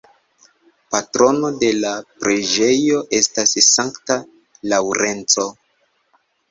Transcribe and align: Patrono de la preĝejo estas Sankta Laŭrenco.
Patrono 0.95 1.51
de 1.65 1.69
la 1.83 1.91
preĝejo 2.23 3.05
estas 3.21 3.55
Sankta 3.69 4.21
Laŭrenco. 4.75 5.49